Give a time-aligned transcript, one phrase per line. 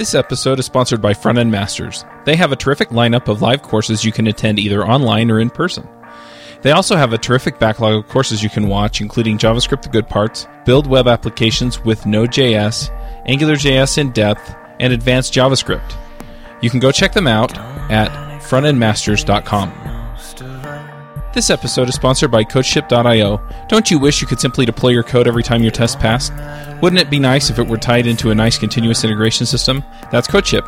[0.00, 2.06] This episode is sponsored by Front End Masters.
[2.24, 5.50] They have a terrific lineup of live courses you can attend either online or in
[5.50, 5.86] person.
[6.62, 10.08] They also have a terrific backlog of courses you can watch, including JavaScript the good
[10.08, 12.88] parts, build web applications with Node.js,
[13.28, 15.94] AngularJS in depth, and advanced JavaScript.
[16.62, 17.58] You can go check them out
[17.90, 19.99] at frontendmasters.com.
[21.32, 23.40] This episode is sponsored by CodeShip.io.
[23.68, 26.32] Don't you wish you could simply deploy your code every time your test passed?
[26.82, 29.84] Wouldn't it be nice if it were tied into a nice continuous integration system?
[30.10, 30.66] That's CodeShip.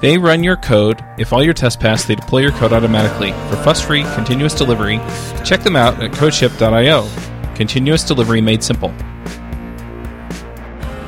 [0.00, 1.00] They run your code.
[1.16, 4.98] If all your tests pass, they deploy your code automatically for fuss-free continuous delivery.
[5.44, 7.54] Check them out at CodeShip.io.
[7.54, 8.88] Continuous delivery made simple.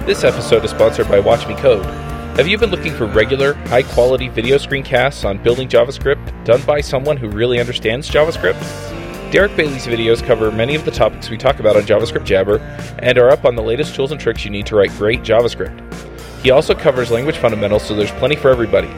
[0.06, 2.01] This episode is sponsored by Watch Me Code.
[2.36, 6.80] Have you been looking for regular, high quality video screencasts on building JavaScript done by
[6.80, 8.58] someone who really understands JavaScript?
[9.30, 12.56] Derick Bailey's videos cover many of the topics we talk about on JavaScript Jabber
[13.00, 15.78] and are up on the latest tools and tricks you need to write great JavaScript.
[16.42, 18.88] He also covers language fundamentals, so there's plenty for everybody.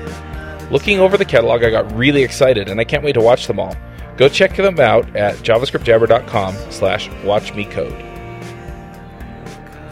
[0.71, 3.59] Looking over the catalog, I got really excited, and I can't wait to watch them
[3.59, 3.77] all.
[4.17, 8.13] Go check them out at javascriptjabber.com slash watchmecode.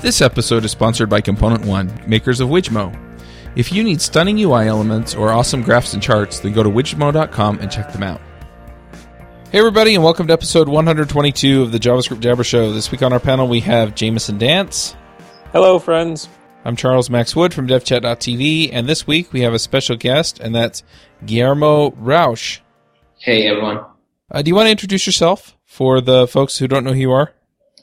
[0.00, 3.11] This episode is sponsored by Component One, makers of Wijmo.
[3.54, 7.58] If you need stunning UI elements or awesome graphs and charts, then go to wijmo.com
[7.58, 8.20] and check them out.
[9.50, 12.72] Hey, everybody, and welcome to episode 122 of the JavaScript Jabber Show.
[12.72, 14.96] This week on our panel, we have Jamison Dance.
[15.52, 16.30] Hello, friends.
[16.64, 20.54] I'm Charles Max Wood from DevChat.tv, and this week we have a special guest, and
[20.54, 20.82] that's
[21.26, 22.60] Guillermo Rauch.
[23.18, 23.84] Hey, everyone.
[24.30, 27.12] Uh, do you want to introduce yourself for the folks who don't know who you
[27.12, 27.34] are?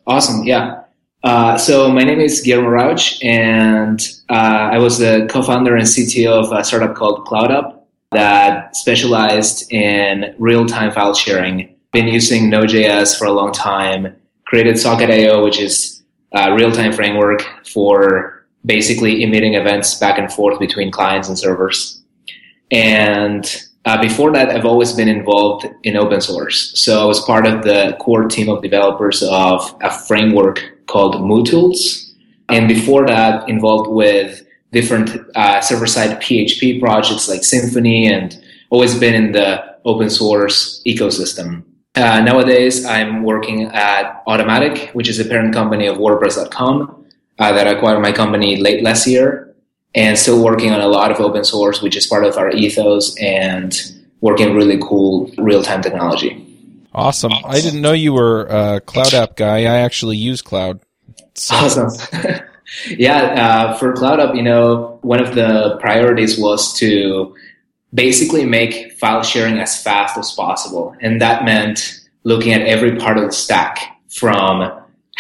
[0.08, 0.44] Awesome.
[0.45, 0.86] Yeah.
[1.23, 6.45] Uh, so my name is Guillermo Rauch, and uh, I was the co-founder and CTO
[6.45, 7.81] of a startup called CloudUp
[8.12, 11.75] that specialized in real-time file sharing.
[11.92, 14.16] Been using Node.js for a long time.
[14.45, 16.02] Created Socket.io, which is
[16.34, 22.01] a real-time framework for basically emitting events back and forth between clients and servers.
[22.72, 23.46] And
[23.86, 26.72] uh, before that, I've always been involved in open source.
[26.80, 32.11] So I was part of the core team of developers of a framework called MooTools.
[32.50, 38.39] And before that, involved with different uh, server-side PHP projects like Symfony and
[38.69, 41.63] always been in the open source ecosystem.
[41.95, 47.06] Uh, nowadays, I'm working at Automattic, which is a parent company of WordPress.com
[47.39, 49.56] uh, that acquired my company late last year
[49.95, 53.17] and still working on a lot of open source, which is part of our ethos
[53.19, 56.49] and working really cool real-time technology.
[57.00, 57.32] Awesome.
[57.46, 59.60] I didn't know you were a CloudUp guy.
[59.60, 60.82] I actually use Cloud.
[61.36, 61.56] So.
[61.56, 61.90] Awesome.
[62.90, 67.36] yeah, uh, for CloudUp, you know, one of the priorities was to
[67.94, 70.96] basically make file sharing as fast as possible.
[71.02, 74.78] And that meant looking at every part of the stack from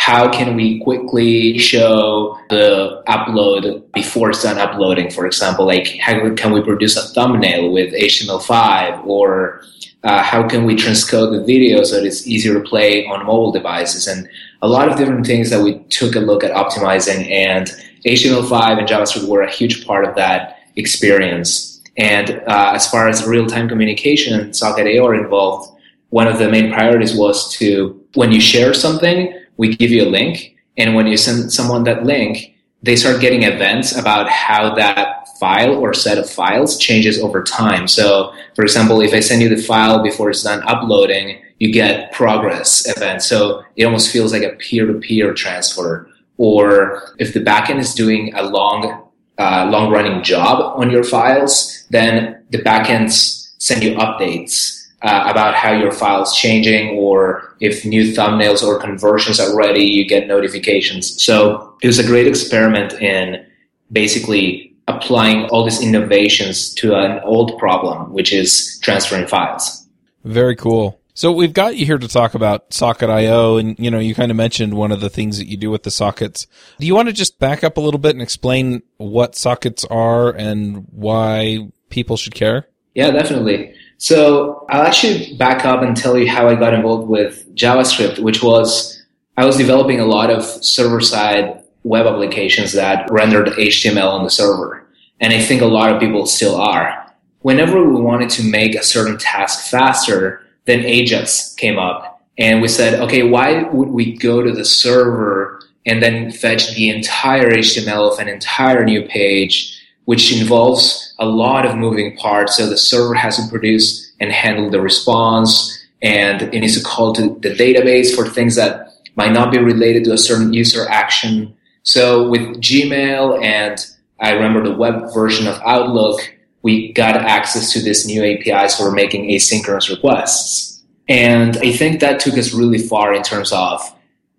[0.09, 6.33] how can we quickly show the upload before it's done uploading, for example, like how
[6.33, 9.61] can we produce a thumbnail with HTML5 or
[10.03, 13.51] uh, how can we transcode the video so that it's easier to play on mobile
[13.51, 14.27] devices and
[14.63, 17.67] a lot of different things that we took a look at optimizing and
[18.03, 21.83] HTML5 and JavaScript were a huge part of that experience.
[21.97, 25.79] And uh, as far as real-time communication, and Socket.io are involved.
[26.09, 30.09] One of the main priorities was to, when you share something, we give you a
[30.09, 30.55] link.
[30.77, 35.75] And when you send someone that link, they start getting events about how that file
[35.75, 37.85] or set of files changes over time.
[37.85, 42.13] So, for example, if I send you the file before it's done uploading, you get
[42.13, 43.25] progress events.
[43.25, 46.09] So it almost feels like a peer-to-peer transfer.
[46.37, 52.45] Or if the backend is doing a long, uh, long-running job on your files, then
[52.51, 58.61] the backends send you updates uh, about how your file's changing, or if new thumbnails
[58.63, 61.21] or conversions are ready, you get notifications.
[61.21, 63.45] So it was a great experiment in
[63.91, 69.87] basically applying all these innovations to an old problem, which is transferring files.
[70.23, 70.99] Very cool.
[71.13, 74.31] So we've got you here to talk about socket IO and you know you kind
[74.31, 76.47] of mentioned one of the things that you do with the sockets.
[76.79, 80.29] Do you want to just back up a little bit and explain what sockets are
[80.29, 82.69] and why people should care?
[82.95, 83.73] Yeah, definitely.
[83.99, 88.41] So I'll actually back up and tell you how I got involved with JavaScript, which
[88.41, 89.03] was
[89.37, 94.87] I was developing a lot of server-side web applications that rendered HTML on the server,
[95.19, 97.13] and I think a lot of people still are.
[97.41, 102.67] Whenever we wanted to make a certain task faster then Ajax came up and we
[102.67, 108.13] said, okay, why would we go to the server and then fetch the entire HTML
[108.13, 112.57] of an entire new page, which involves a lot of moving parts.
[112.57, 117.13] So the server has to produce and handle the response and it needs to call
[117.13, 121.53] to the database for things that might not be related to a certain user action.
[121.83, 123.85] So with Gmail and
[124.19, 126.19] I remember the web version of Outlook,
[126.61, 130.81] we got access to this new APIs for making asynchronous requests.
[131.07, 133.81] And I think that took us really far in terms of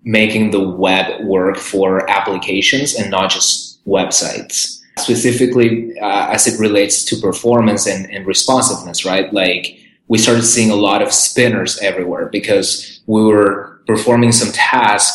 [0.03, 4.80] making the web work for applications and not just websites.
[5.01, 9.33] Specifically, uh, as it relates to performance and, and responsiveness, right?
[9.33, 15.15] Like we started seeing a lot of spinners everywhere because we were performing some task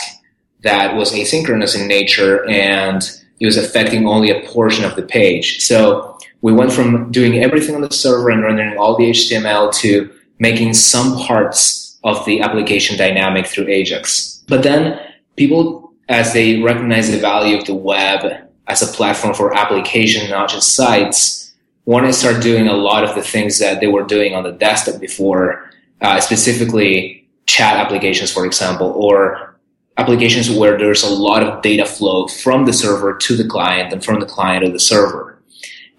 [0.62, 3.04] that was asynchronous in nature and
[3.40, 5.60] it was affecting only a portion of the page.
[5.60, 10.12] So we went from doing everything on the server and rendering all the HTML to
[10.40, 14.44] making some parts of the application dynamic through Ajax.
[14.48, 15.00] But then
[15.36, 20.50] people, as they recognize the value of the web as a platform for application, not
[20.50, 21.54] just sites,
[21.86, 24.52] want to start doing a lot of the things that they were doing on the
[24.52, 25.70] desktop before,
[26.02, 29.56] uh, specifically chat applications, for example, or
[29.98, 34.04] applications where there's a lot of data flow from the server to the client and
[34.04, 35.40] from the client to the server.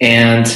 [0.00, 0.46] And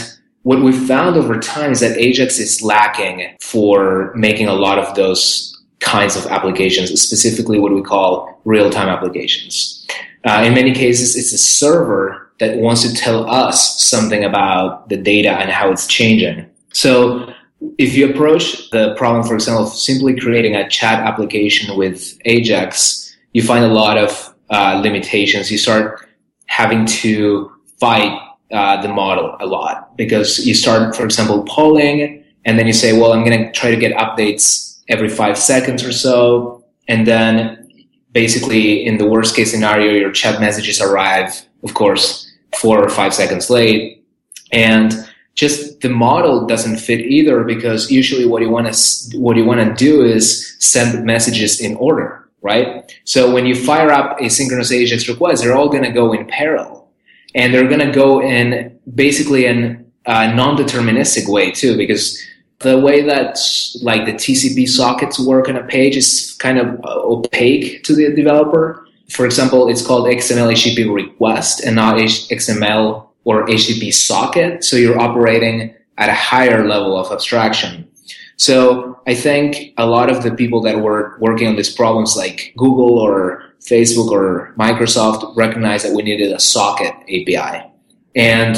[0.42, 4.94] what we've found over time is that Ajax is lacking for making a lot of
[4.94, 9.86] those kinds of applications, specifically what we call real-time applications.
[10.24, 14.96] Uh, in many cases, it's a server that wants to tell us something about the
[14.96, 16.46] data and how it's changing.
[16.72, 17.32] So
[17.78, 23.16] if you approach the problem, for example, of simply creating a chat application with Ajax,
[23.32, 25.50] you find a lot of uh, limitations.
[25.50, 26.08] You start
[26.46, 28.18] having to fight
[28.50, 32.98] uh, the model a lot because you start, for example, polling, and then you say,
[32.98, 36.64] well, I'm going to try to get updates every five seconds or so.
[36.88, 37.59] And then
[38.12, 43.14] basically in the worst case scenario, your chat messages arrive, of course, four or five
[43.14, 44.04] seconds late.
[44.52, 44.92] And
[45.34, 49.60] just the model doesn't fit either because usually what you want to, what you want
[49.60, 52.92] to do is send messages in order, right?
[53.04, 56.26] So when you fire up a synchronous AJAX request, they're all going to go in
[56.26, 56.90] parallel
[57.34, 59.54] and they're going to go in basically a
[60.06, 62.20] non-deterministic way too, because
[62.60, 63.38] the way that
[63.82, 68.14] like the TCP sockets work on a page is kind of uh, opaque to the
[68.14, 68.86] developer.
[69.08, 74.62] For example, it's called XML HTTP request and not XML or HTTP socket.
[74.62, 77.88] So you're operating at a higher level of abstraction.
[78.36, 82.54] So I think a lot of the people that were working on these problems like
[82.56, 87.70] Google or Facebook or Microsoft recognized that we needed a socket API.
[88.14, 88.56] And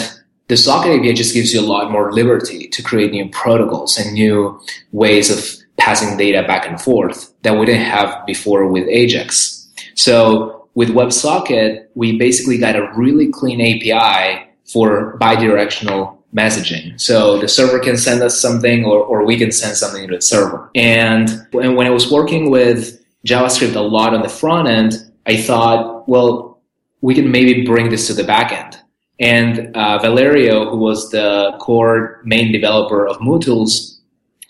[0.53, 4.13] the socket API just gives you a lot more liberty to create new protocols and
[4.13, 4.61] new
[4.93, 9.67] ways of passing data back and forth that we didn't have before with Ajax.
[9.95, 17.01] So with WebSocket, we basically got a really clean API for bidirectional messaging.
[17.01, 20.21] So the server can send us something or, or we can send something to the
[20.21, 20.71] server.
[20.75, 26.07] And when I was working with JavaScript a lot on the front end, I thought,
[26.07, 26.61] well,
[27.01, 28.82] we can maybe bring this to the back end.
[29.23, 34.01] And uh, Valerio, who was the core main developer of MooTools,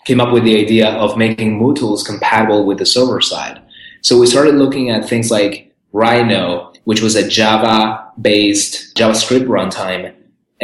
[0.05, 3.61] came up with the idea of making MooTools compatible with the server side.
[4.01, 10.15] So we started looking at things like Rhino, which was a Java-based JavaScript runtime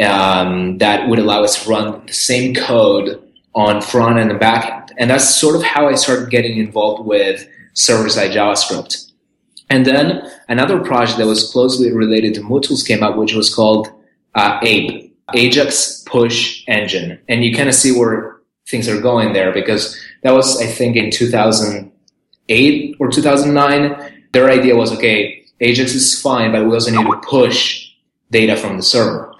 [0.04, 3.22] um, that would allow us to run the same code
[3.54, 4.92] on front end and back end.
[4.98, 9.12] And that's sort of how I started getting involved with server-side JavaScript.
[9.70, 13.92] And then another project that was closely related to MooTools came up, which was called
[14.34, 17.18] uh, Ape, Ajax Push Engine.
[17.28, 20.96] And you kind of see where things are going there because that was, I think,
[20.96, 24.12] in 2008 or 2009.
[24.32, 27.90] Their idea was, okay, Ajax is fine, but we also need to push
[28.30, 29.34] data from the server.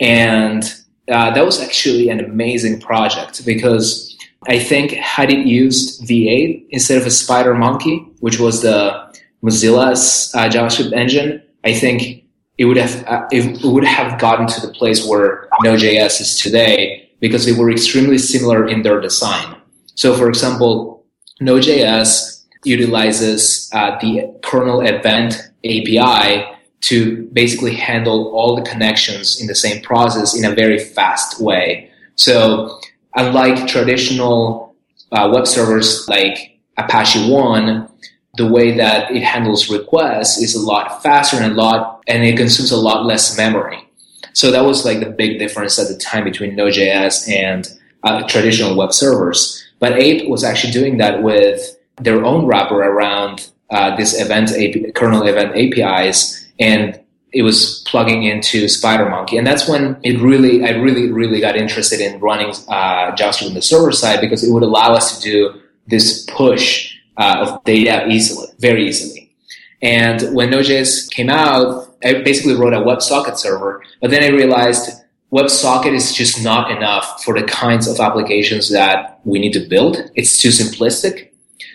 [0.00, 0.64] And
[1.08, 4.16] uh, that was actually an amazing project because
[4.48, 9.12] I think had it used V8 instead of a SpiderMonkey, which was the
[9.42, 12.21] Mozilla's uh, JavaScript engine, I think
[12.62, 17.10] it would have uh, it would have gotten to the place where Node.js is today
[17.18, 19.56] because they were extremely similar in their design.
[19.96, 21.04] So, for example,
[21.40, 26.44] Node.js utilizes uh, the kernel event API
[26.82, 31.90] to basically handle all the connections in the same process in a very fast way.
[32.14, 32.78] So,
[33.16, 34.76] unlike traditional
[35.10, 37.88] uh, web servers like Apache One,
[38.36, 42.36] the way that it handles requests is a lot faster and a lot, and it
[42.36, 43.88] consumes a lot less memory.
[44.32, 47.68] So that was like the big difference at the time between Node.js and
[48.02, 49.64] uh, traditional web servers.
[49.78, 54.94] But Ape was actually doing that with their own wrapper around uh, this event AP,
[54.94, 56.98] kernel event APIs, and
[57.32, 62.00] it was plugging into SpiderMonkey, and that's when it really, I really, really got interested
[62.00, 65.60] in running uh, JavaScript on the server side because it would allow us to do
[65.86, 69.34] this push uh, of data easily, very easily.
[69.80, 75.02] And when Node.js came out, I basically wrote a WebSocket server, but then I realized
[75.32, 80.10] WebSocket is just not enough for the kinds of applications that we need to build.
[80.14, 81.30] It's too simplistic.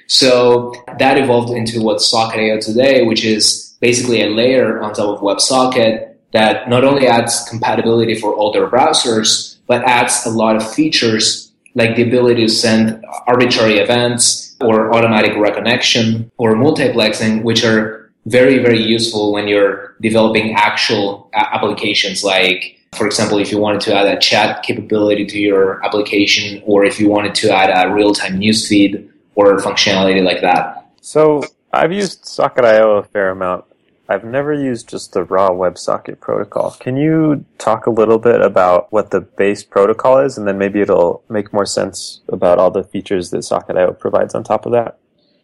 [0.08, 5.22] So that evolved into what Socket.io today, which is basically a layer on top of
[5.22, 11.52] WebSocket that not only adds compatibility for older browsers, but adds a lot of features
[11.76, 18.60] like the ability to send arbitrary events or automatic reconnection or multiplexing, which are very,
[18.60, 23.96] very useful when you're developing actual uh, applications like for example, if you wanted to
[23.96, 28.40] add a chat capability to your application, or if you wanted to add a real-time
[28.40, 30.90] newsfeed or functionality like that.
[31.02, 33.66] So I've used Socket.io a fair amount.
[34.10, 36.72] I've never used just the raw WebSocket protocol.
[36.80, 40.82] Can you talk a little bit about what the base protocol is, and then maybe
[40.82, 44.98] it'll make more sense about all the features that Socket.io provides on top of that?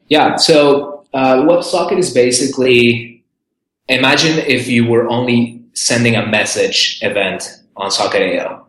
[0.07, 0.37] Yeah.
[0.37, 3.24] So uh, WebSocket is basically
[3.88, 8.65] imagine if you were only sending a message event on Socket.io.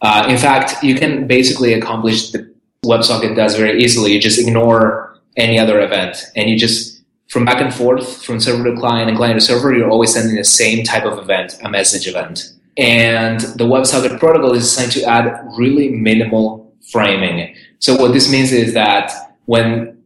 [0.00, 2.52] Uh, in fact, you can basically accomplish the
[2.84, 4.12] WebSocket does very easily.
[4.12, 8.64] You just ignore any other event and you just from back and forth from server
[8.64, 11.68] to client and client to server, you're always sending the same type of event, a
[11.68, 12.54] message event.
[12.78, 17.54] And the WebSocket protocol is designed to add really minimal framing.
[17.80, 19.12] So what this means is that
[19.44, 19.97] when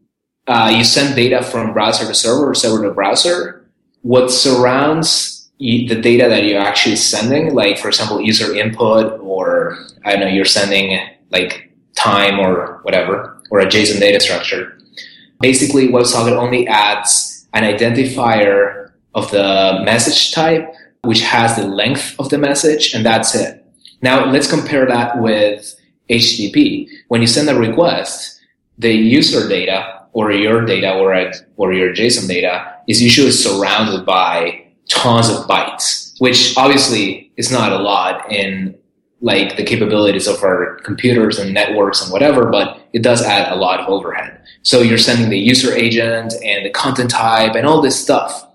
[0.48, 3.64] uh, you send data from browser to server or server to browser,
[4.02, 10.12] what surrounds the data that you're actually sending, like for example, user input, or I
[10.12, 10.98] don't know, you're sending
[11.30, 14.76] like time or whatever, or a JSON data structure.
[15.40, 20.68] Basically, WebSocket only adds an identifier of the message type,
[21.02, 23.64] which has the length of the message, and that's it.
[24.00, 25.74] Now, let's compare that with
[26.10, 26.88] HTTP.
[27.08, 28.40] When you send a request,
[28.78, 34.04] the user data or your data or, a, or your JSON data is usually surrounded
[34.04, 38.76] by tons of bytes, which obviously is not a lot in
[39.22, 43.56] like the capabilities of our computers and networks and whatever, but it does add a
[43.56, 44.40] lot of overhead.
[44.62, 48.48] So you're sending the user agent and the content type and all this stuff.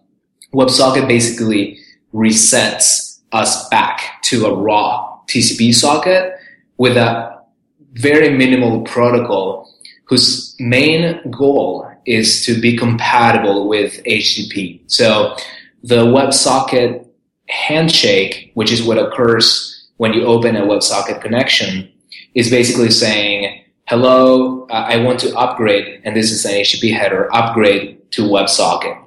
[0.54, 1.80] WebSocket basically
[2.14, 6.34] resets us back to a raw TCP socket
[6.78, 7.42] with a
[7.94, 9.67] very minimal protocol
[10.08, 14.82] whose main goal is to be compatible with HTTP.
[14.88, 15.36] So
[15.84, 17.06] the WebSocket
[17.50, 21.90] handshake, which is what occurs when you open a WebSocket connection,
[22.36, 28.12] is basically saying, hello, I want to upgrade, and this is an HTTP header, upgrade
[28.12, 29.02] to WebSocket.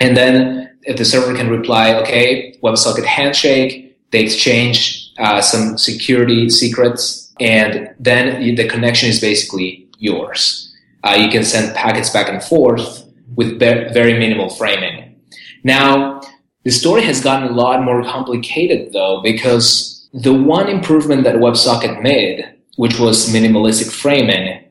[0.00, 6.48] And then if the server can reply, okay, WebSocket handshake, they exchange uh, some security
[6.50, 10.74] secrets, and then the connection is basically yours.
[11.04, 13.04] Uh, you can send packets back and forth
[13.34, 15.20] with very minimal framing.
[15.64, 16.20] Now,
[16.64, 22.02] the story has gotten a lot more complicated though, because the one improvement that WebSocket
[22.02, 22.44] made,
[22.76, 24.64] which was minimalistic framing,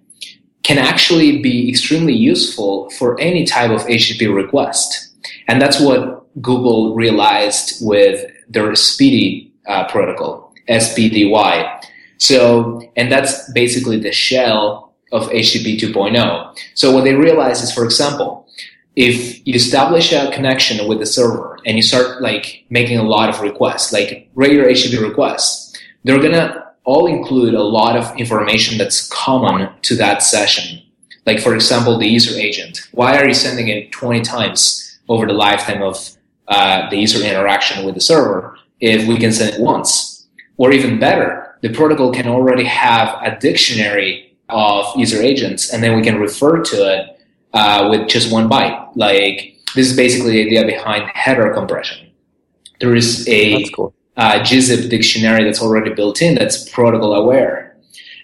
[0.64, 5.10] can actually be extremely useful for any type of HTTP request.
[5.48, 11.84] And that's what Google realized with their SPDY uh, protocol, SPDY.
[12.18, 16.58] So, and that's basically the shell of HTTP 2.0.
[16.74, 18.48] So what they realize is, for example,
[18.96, 23.30] if you establish a connection with the server and you start like making a lot
[23.30, 29.08] of requests, like regular HTTP requests, they're gonna all include a lot of information that's
[29.10, 30.82] common to that session.
[31.26, 32.82] Like for example, the user agent.
[32.92, 37.86] Why are you sending it 20 times over the lifetime of uh, the user interaction
[37.86, 40.28] with the server if we can send it once?
[40.58, 45.96] Or even better, the protocol can already have a dictionary of user agents and then
[45.96, 47.20] we can refer to it
[47.54, 48.92] uh, with just one byte.
[48.96, 52.10] Like this is basically the idea behind header compression.
[52.80, 53.94] There is a cool.
[54.18, 57.78] uh, gzip dictionary that's already built in that's protocol aware.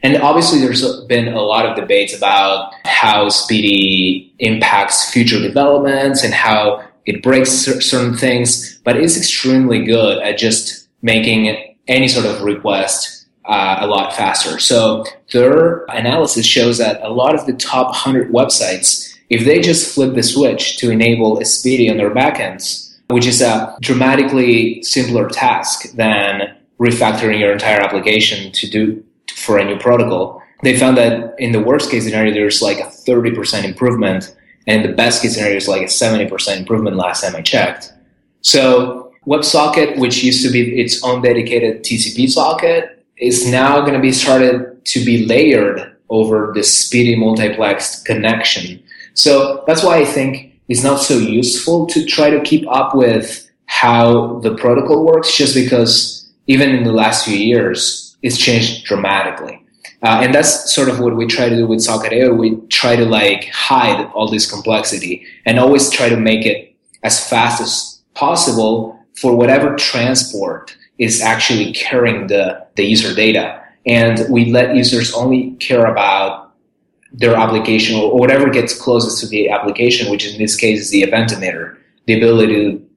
[0.03, 6.33] And obviously, there's been a lot of debates about how SPDY impacts future developments and
[6.33, 12.43] how it breaks certain things, but it's extremely good at just making any sort of
[12.43, 13.16] request
[13.47, 14.59] uh, a lot faster.
[14.59, 19.93] So their analysis shows that a lot of the top 100 websites if they just
[19.93, 25.91] flip the switch to enable SPDY on their backends, which is a dramatically simpler task
[25.93, 29.03] than refactoring your entire application to do
[29.35, 32.83] for a new protocol, they found that in the worst case scenario, there's like a
[32.83, 34.35] 30% improvement.
[34.65, 37.93] And in the best case scenario, there's like a 70% improvement last time I checked.
[38.41, 43.99] So WebSocket, which used to be its own dedicated TCP socket, is now going to
[43.99, 48.81] be started to be layered over this SPDY multiplexed connection
[49.17, 53.49] so that's why I think it's not so useful to try to keep up with
[53.65, 59.59] how the protocol works just because even in the last few years, it's changed dramatically.
[60.03, 62.31] Uh, and that's sort of what we try to do with Socket.io.
[62.31, 67.27] We try to like hide all this complexity and always try to make it as
[67.27, 73.63] fast as possible for whatever transport is actually carrying the, the user data.
[73.85, 76.53] And we let users only care about
[77.11, 81.03] their application or whatever gets closest to the application, which in this case is the
[81.03, 82.87] event emitter, the ability to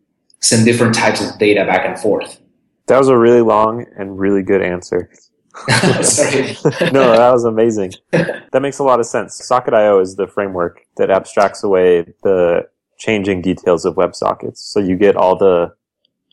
[0.40, 2.40] send different types of data back and forth.
[2.86, 5.10] That was a really long and really good answer.
[6.02, 6.56] Sorry.
[6.92, 7.92] no, that was amazing.
[8.10, 9.36] That makes a lot of sense.
[9.36, 12.62] Socket.io is the framework that abstracts away the
[12.98, 14.58] changing details of WebSockets.
[14.58, 15.72] So you get all the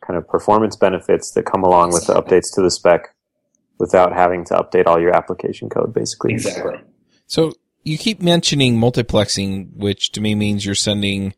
[0.08, 3.14] kind of performance benefits that come along with the updates to the spec
[3.78, 6.34] without having to update all your application code, basically.
[6.34, 6.80] Exactly.
[7.28, 7.52] So
[7.84, 11.34] you keep mentioning multiplexing, which to me means you're sending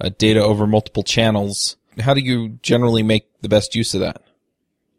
[0.00, 1.76] uh, data over multiple channels.
[1.98, 4.22] How do you generally make the best use of that?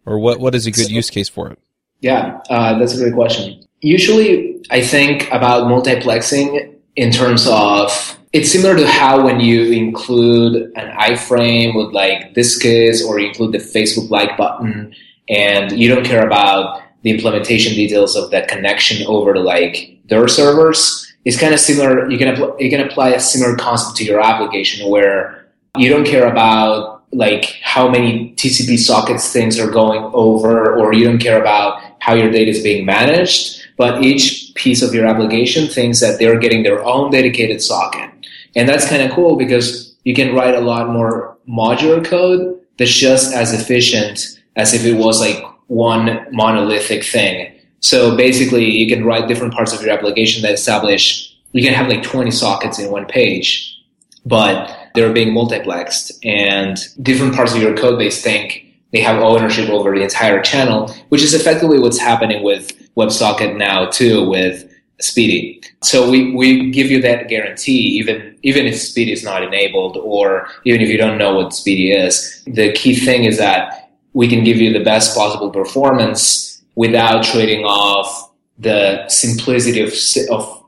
[0.06, 1.60] Or what, what is a good so, use case for it?
[2.01, 3.63] Yeah, uh, that's a great question.
[3.82, 10.72] Usually I think about multiplexing in terms of it's similar to how when you include
[10.75, 14.94] an iframe with like Disqus or you include the Facebook like button
[15.30, 20.28] and you don't care about the implementation details of that connection over to like their
[20.28, 21.13] servers.
[21.25, 22.10] It's kind of similar.
[22.10, 25.46] You can you can apply a similar concept to your application where
[25.78, 31.06] you don't care about like how many TCP sockets things are going over, or you
[31.06, 33.62] don't care about how your data is being managed.
[33.78, 38.10] But each piece of your application thinks that they're getting their own dedicated socket,
[38.56, 42.92] and that's kind of cool because you can write a lot more modular code that's
[42.92, 47.52] just as efficient as if it was like one monolithic thing.
[47.80, 51.88] So basically, you can write different parts of your application that establish, you can have
[51.88, 53.78] like 20 sockets in one page,
[54.26, 59.70] but they're being multiplexed and different parts of your code base think they have ownership
[59.70, 64.72] over the entire channel, which is effectively what's happening with WebSocket now too with
[65.04, 65.63] SPDY.
[65.82, 70.48] So we, we give you that guarantee even even if SPDY is not enabled or
[70.66, 72.44] even if you don't know what SPDY is.
[72.46, 77.63] The key thing is that we can give you the best possible performance without trading
[77.66, 79.94] off the simplicity of,
[80.32, 80.63] of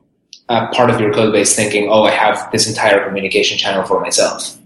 [0.50, 4.00] a part of your code base thinking, oh, I have this entire communication channel for
[4.00, 4.58] myself.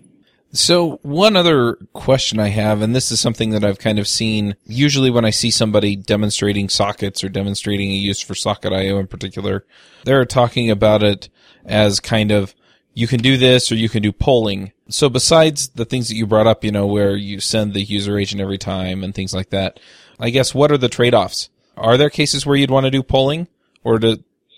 [0.51, 4.55] So one other question I have, and this is something that I've kind of seen
[4.65, 9.65] usually when I see somebody demonstrating sockets or demonstrating a use for Socket.io in particular,
[10.05, 11.29] they're talking about it
[11.65, 12.55] as kind of
[12.95, 14.71] you can do this or you can do polling.
[14.89, 18.17] So besides the things that you brought up, you know, where you send the user
[18.17, 19.79] agent every time and things like that,
[20.19, 21.49] I guess what are the trade-offs?
[21.77, 23.47] Are there cases where you'd want to do polling,
[23.83, 24.17] or do,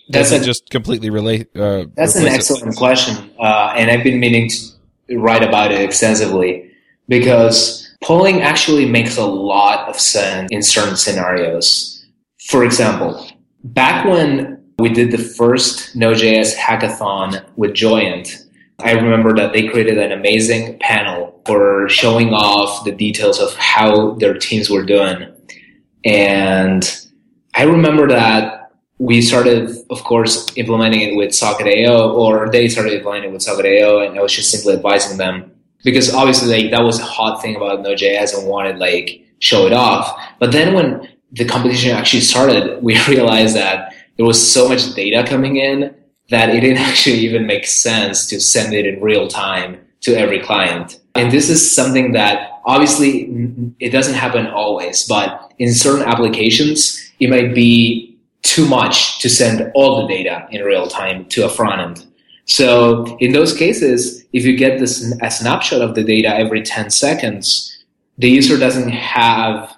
[0.09, 1.55] does it just completely relate?
[1.55, 2.77] Uh, that's an excellent it?
[2.77, 4.57] question, uh, and I've been meaning to
[5.17, 6.71] write about it extensively
[7.07, 12.05] because polling actually makes a lot of sense in certain scenarios.
[12.47, 13.27] For example,
[13.63, 18.45] back when we did the first Node.js hackathon with Joyent,
[18.79, 24.15] I remember that they created an amazing panel for showing off the details of how
[24.15, 25.31] their teams were doing.
[26.03, 26.83] And
[27.53, 28.60] I remember that
[29.01, 33.99] we started, of course, implementing it with Socket.io, or they started implementing it with Socket.io,
[34.01, 35.51] and I was just simply advising them
[35.83, 39.73] because obviously, like that was a hot thing about Node.js and wanted like show it
[39.73, 40.15] off.
[40.37, 45.27] But then when the competition actually started, we realized that there was so much data
[45.27, 45.95] coming in
[46.29, 50.41] that it didn't actually even make sense to send it in real time to every
[50.41, 50.99] client.
[51.15, 57.31] And this is something that obviously it doesn't happen always, but in certain applications, it
[57.31, 58.10] might be
[58.41, 62.05] too much to send all the data in real time to a front end.
[62.45, 66.89] So in those cases, if you get this a snapshot of the data every 10
[66.89, 67.67] seconds,
[68.17, 69.75] the user doesn't have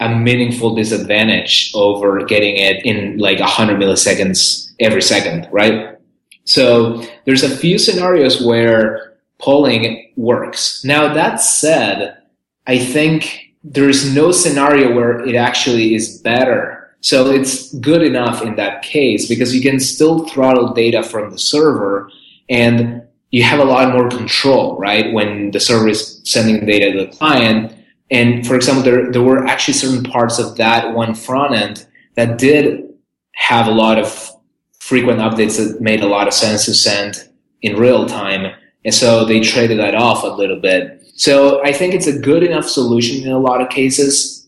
[0.00, 5.96] a meaningful disadvantage over getting it in like 100 milliseconds every second, right?
[6.44, 10.84] So there's a few scenarios where polling works.
[10.84, 12.18] Now that said,
[12.66, 16.81] I think there is no scenario where it actually is better.
[17.02, 21.38] So it's good enough in that case because you can still throttle data from the
[21.38, 22.10] server
[22.48, 25.12] and you have a lot more control, right?
[25.12, 27.74] When the server is sending data to the client.
[28.10, 32.38] And for example, there, there were actually certain parts of that one front end that
[32.38, 32.94] did
[33.34, 34.30] have a lot of
[34.78, 37.28] frequent updates that made a lot of sense to send
[37.62, 38.54] in real time.
[38.84, 41.02] And so they traded that off a little bit.
[41.16, 44.46] So I think it's a good enough solution in a lot of cases.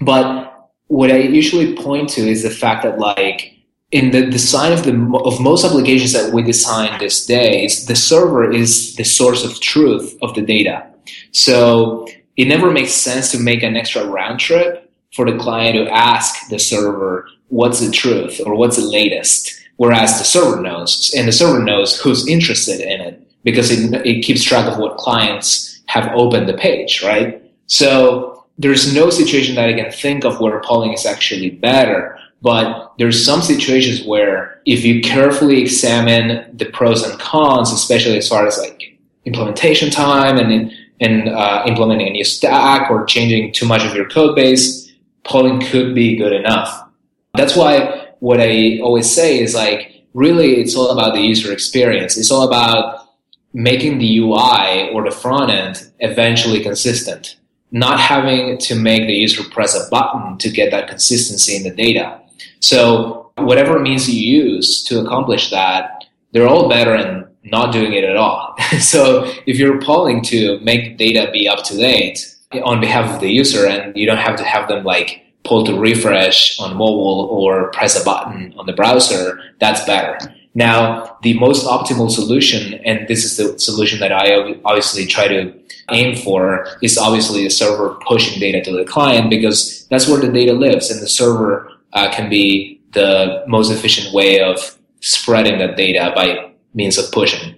[0.00, 0.53] But
[0.88, 3.54] what I usually point to is the fact that like
[3.90, 4.92] in the design of the
[5.24, 10.16] of most applications that we design these days, the server is the source of truth
[10.20, 10.86] of the data.
[11.32, 15.92] So it never makes sense to make an extra round trip for the client to
[15.92, 19.60] ask the server what's the truth or what's the latest.
[19.76, 24.22] Whereas the server knows, and the server knows who's interested in it because it, it
[24.22, 27.42] keeps track of what clients have opened the page, right?
[27.66, 32.18] So there's no situation that I can think of where polling is actually better.
[32.42, 38.28] But there's some situations where if you carefully examine the pros and cons, especially as
[38.28, 43.66] far as like implementation time and and uh, implementing a new stack or changing too
[43.66, 44.92] much of your code base,
[45.24, 46.88] polling could be good enough.
[47.34, 52.16] That's why what I always say is like, really, it's all about the user experience.
[52.16, 53.08] It's all about
[53.52, 57.36] making the UI or the front end eventually consistent,
[57.70, 61.70] not having to make the user press a button to get that consistency in the
[61.70, 62.20] data.
[62.60, 68.04] So whatever means you use to accomplish that, they're all better than not doing it
[68.04, 68.56] at all.
[68.80, 73.28] so if you're polling to make data be up to date on behalf of the
[73.28, 77.70] user and you don't have to have them like pull to refresh on mobile or
[77.72, 80.18] press a button on the browser, that's better.
[80.54, 85.52] Now, the most optimal solution, and this is the solution that I obviously try to
[85.90, 90.32] aim for, is obviously the server pushing data to the client because that's where the
[90.32, 95.76] data lives and the server uh, can be the most efficient way of spreading that
[95.76, 97.54] data by means of pushing.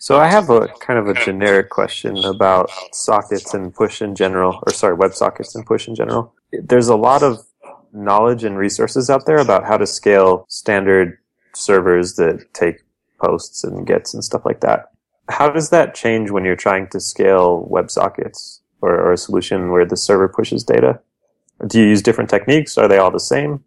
[0.00, 4.62] So I have a kind of a generic question about sockets and push in general,
[4.66, 6.34] or sorry, WebSockets and push in general.
[6.52, 7.44] There's a lot of
[7.92, 11.18] knowledge and resources out there about how to scale standard
[11.54, 12.76] servers that take
[13.20, 14.89] posts and gets and stuff like that.
[15.30, 19.86] How does that change when you're trying to scale WebSockets or, or a solution where
[19.86, 21.00] the server pushes data?
[21.66, 22.76] Do you use different techniques?
[22.76, 23.62] Are they all the same?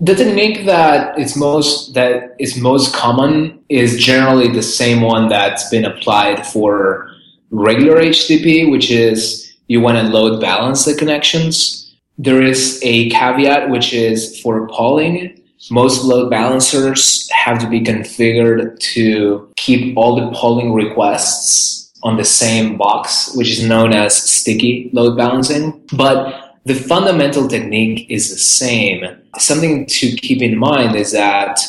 [0.00, 5.68] The technique that is most that is most common is generally the same one that's
[5.70, 7.08] been applied for
[7.50, 11.94] regular HTTP, which is you want to load balance the connections.
[12.18, 15.40] There is a caveat which is for polling.
[15.70, 22.24] Most load balancers have to be configured to keep all the polling requests on the
[22.24, 25.86] same box, which is known as sticky load balancing.
[25.92, 29.04] But the fundamental technique is the same.
[29.38, 31.60] Something to keep in mind is that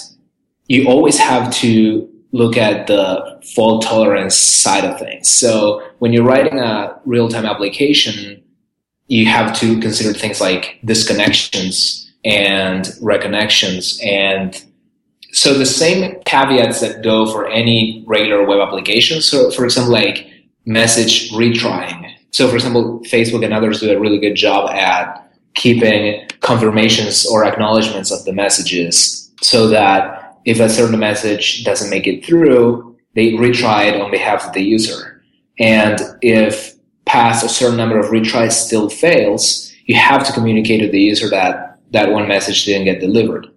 [0.67, 5.29] you always have to look at the fault tolerance side of things.
[5.29, 8.43] So when you're writing a real time application,
[9.07, 14.03] you have to consider things like disconnections and reconnections.
[14.05, 14.63] And
[15.31, 19.21] so the same caveats that go for any regular web application.
[19.21, 20.27] So for example, like
[20.65, 26.27] message retrying so, for example, Facebook and others do a really good job at keeping
[26.39, 32.25] confirmations or acknowledgments of the messages so that if a certain message doesn't make it
[32.25, 35.23] through, they retry it on behalf of the user.
[35.59, 36.73] And if
[37.05, 41.29] past a certain number of retries still fails, you have to communicate to the user
[41.29, 43.47] that that one message didn't get delivered.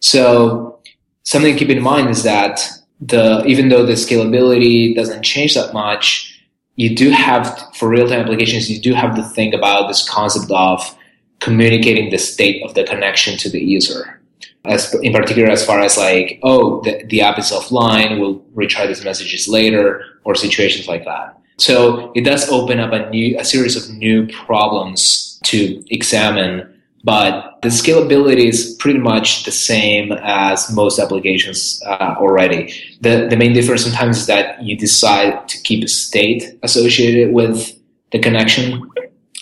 [0.00, 0.78] So
[1.22, 2.68] something to keep in mind is that
[3.00, 6.34] the even though the scalability doesn't change that much,
[6.76, 10.96] you do have for real-time applications you do have to think about this concept of
[11.40, 14.20] communicating the state of the connection to the user
[14.64, 18.86] as in particular as far as like oh the, the app is offline we'll retry
[18.86, 23.44] these messages later or situations like that so it does open up a new a
[23.44, 26.68] series of new problems to examine
[27.04, 32.72] but the scalability is pretty much the same as most applications uh, already.
[33.02, 37.78] The, the main difference sometimes is that you decide to keep a state associated with
[38.10, 38.90] the connection.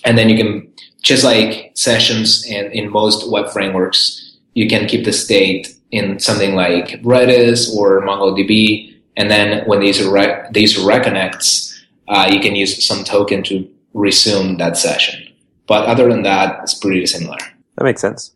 [0.05, 0.73] And then you can,
[1.03, 6.57] just like sessions and in most web frameworks, you can keep the state in something
[6.57, 8.93] like Redis or MongoDB.
[9.17, 13.45] And then when the user, rec- the user reconnects, uh, you can use some token
[13.45, 15.32] to resume that session.
[15.67, 17.39] But other than that, it's pretty similar.
[17.77, 18.35] That makes sense.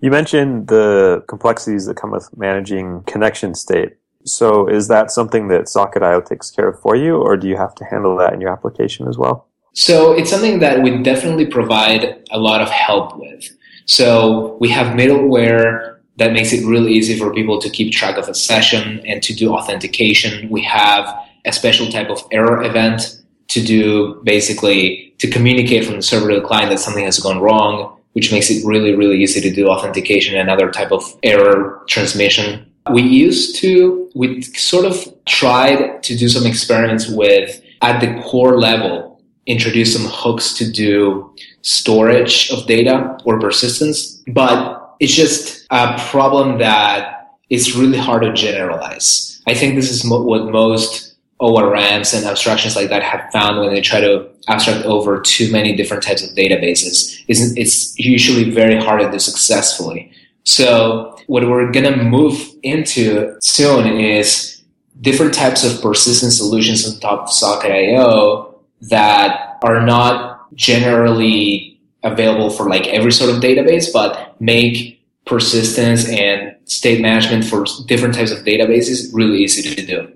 [0.00, 3.96] You mentioned the complexities that come with managing connection state.
[4.24, 7.74] So is that something that Socket.io takes care of for you, or do you have
[7.76, 9.48] to handle that in your application as well?
[9.72, 13.44] So it's something that we definitely provide a lot of help with.
[13.86, 18.28] So we have middleware that makes it really easy for people to keep track of
[18.28, 20.48] a session and to do authentication.
[20.50, 26.02] We have a special type of error event to do basically to communicate from the
[26.02, 29.42] server to the client that something has gone wrong which makes it really, really easy
[29.42, 32.64] to do authentication and other type of error transmission.
[32.90, 38.58] We used to, we sort of tried to do some experiments with at the core
[38.58, 41.30] level, introduce some hooks to do
[41.60, 48.32] storage of data or persistence, but it's just a problem that it's really hard to
[48.32, 49.42] generalize.
[49.46, 51.05] I think this is mo- what most
[51.40, 55.76] ORMs and abstractions like that have found when they try to abstract over too many
[55.76, 57.22] different types of databases.
[57.28, 60.10] It's, it's usually very hard to do successfully.
[60.44, 64.62] So what we're going to move into soon is
[65.00, 72.68] different types of persistent solutions on top of Socket.io that are not generally available for
[72.68, 78.38] like every sort of database, but make persistence and state management for different types of
[78.44, 80.12] databases really easy to do.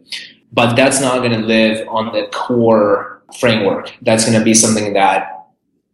[0.52, 3.92] But that's not going to live on the core framework.
[4.02, 5.46] That's going to be something that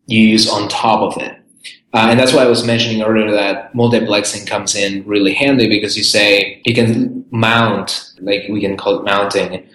[0.06, 1.32] you use on top of it.
[1.92, 5.96] Uh, and that's why I was mentioning earlier that multiplexing comes in really handy because
[5.96, 9.66] you say you can mount, like we can call it mounting,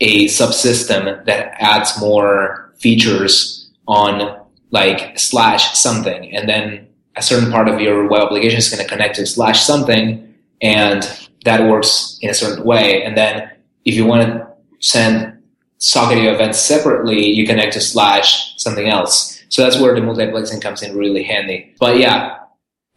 [0.00, 6.32] a subsystem that adds more features on like slash something.
[6.34, 9.64] And then a certain part of your web application is going to connect to slash
[9.64, 13.02] something and that works in a certain way.
[13.02, 13.50] And then
[13.84, 14.48] if you want to
[14.80, 15.38] send
[15.78, 19.42] socket events separately, you connect to slash something else.
[19.48, 21.74] So that's where the multiplexing comes in really handy.
[21.78, 22.38] But yeah,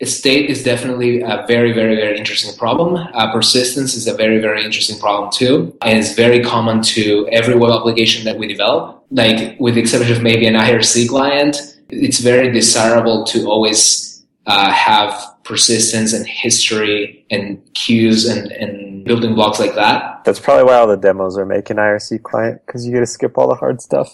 [0.03, 2.95] state is definitely a very, very, very interesting problem.
[3.13, 5.75] Uh, persistence is a very, very interesting problem too.
[5.81, 9.05] And it's very common to every web application that we develop.
[9.11, 14.71] Like with the exception of maybe an IRC client, it's very desirable to always uh,
[14.71, 15.13] have
[15.43, 20.23] persistence and history and queues and, and building blocks like that.
[20.23, 23.37] That's probably why all the demos are making IRC client because you get to skip
[23.37, 24.13] all the hard stuff.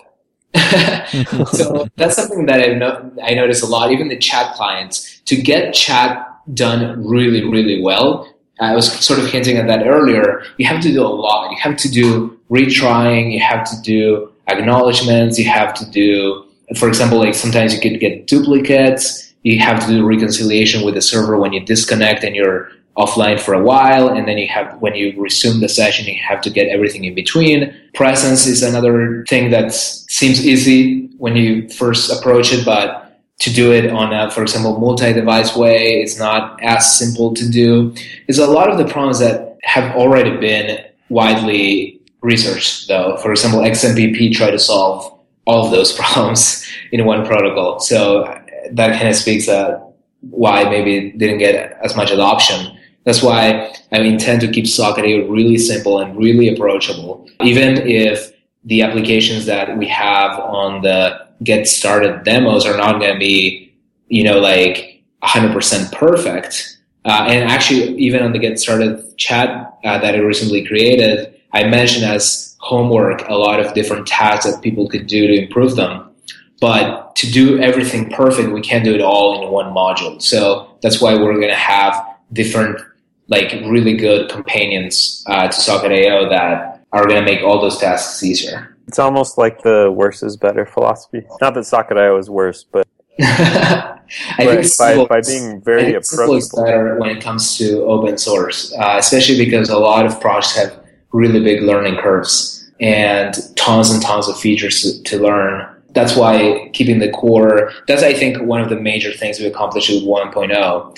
[1.52, 3.92] so that's something that I, no- I notice a lot.
[3.92, 8.34] Even the chat clients to get chat done really, really well.
[8.60, 10.44] I was sort of hinting at that earlier.
[10.58, 11.52] You have to do a lot.
[11.52, 13.32] You have to do retrying.
[13.32, 15.38] You have to do acknowledgments.
[15.38, 16.46] You have to do,
[16.78, 19.34] for example, like sometimes you could get duplicates.
[19.44, 23.54] You have to do reconciliation with the server when you disconnect and you're offline for
[23.54, 26.68] a while and then you have when you resume the session you have to get
[26.68, 27.74] everything in between.
[27.94, 33.72] Presence is another thing that seems easy when you first approach it but to do
[33.72, 37.94] it on a for example multi-device way it's not as simple to do.
[38.28, 43.18] There's a lot of the problems that have already been widely researched though.
[43.18, 47.80] For example xmpp tried to solve all of those problems in one protocol.
[47.80, 48.24] So
[48.72, 49.80] that kind of speaks uh,
[50.22, 52.74] why maybe didn't get as much adoption
[53.08, 57.26] that's why I intend to keep Socket.io really simple and really approachable.
[57.42, 58.34] Even if
[58.66, 63.74] the applications that we have on the get started demos are not going to be,
[64.10, 66.80] you know, like 100% perfect.
[67.06, 71.64] Uh, and actually, even on the get started chat uh, that I recently created, I
[71.64, 76.12] mentioned as homework a lot of different tasks that people could do to improve them.
[76.60, 80.22] But to do everything perfect, we can't do it all in one module.
[80.22, 82.82] So that's why we're going to have different
[83.28, 88.24] like really good companions uh, to Socket.io that are going to make all those tasks
[88.24, 88.78] easier.
[88.88, 91.24] It's almost like the worse is better philosophy.
[91.42, 92.88] Not that Socket.io is worse, but
[93.20, 94.00] I
[94.38, 96.66] think by, by being very I think simple is approachable.
[96.66, 100.80] better when it comes to open source, uh, especially because a lot of projects have
[101.12, 105.68] really big learning curves and tons and tons of features to, to learn.
[105.92, 109.90] That's why keeping the core, that's I think one of the major things we accomplished
[109.90, 110.98] with 1.0.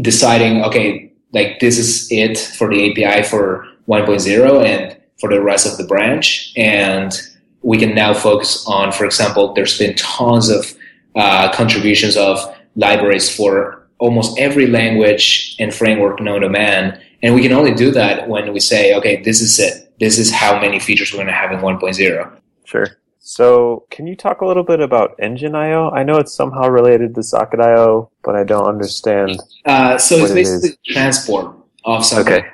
[0.00, 5.66] Deciding, okay, like this is it for the API for 1.0 and for the rest
[5.66, 6.52] of the branch.
[6.56, 7.12] And
[7.62, 10.74] we can now focus on, for example, there's been tons of
[11.16, 12.38] uh, contributions of
[12.76, 17.00] libraries for almost every language and framework known to man.
[17.22, 19.92] And we can only do that when we say, okay, this is it.
[19.98, 22.40] This is how many features we're going to have in 1.0.
[22.64, 22.96] Sure.
[23.26, 25.88] So, can you talk a little bit about Engine IO?
[25.90, 29.40] I know it's somehow related to Socket IO, but I don't understand.
[29.64, 31.56] Uh, so it's basically transport
[31.86, 32.46] of socket, Okay.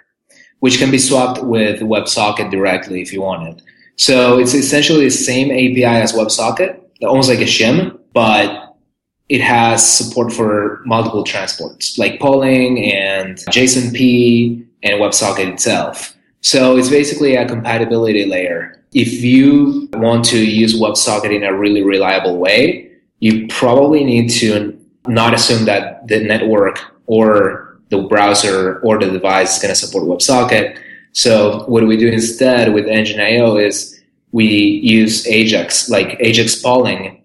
[0.60, 3.62] which can be swapped with WebSocket directly if you want it.
[3.96, 8.76] So it's essentially the same API as WebSocket, almost like a shim, but
[9.28, 16.16] it has support for multiple transports like polling and JSONP and WebSocket itself.
[16.42, 18.79] So it's basically a compatibility layer.
[18.92, 24.76] If you want to use WebSocket in a really reliable way, you probably need to
[25.06, 30.04] not assume that the network or the browser or the device is going to support
[30.04, 30.78] WebSocket.
[31.12, 34.00] So what we do instead with Engine.io is
[34.32, 37.22] we use Ajax, like Ajax polling,